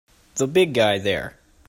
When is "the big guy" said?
0.33-0.97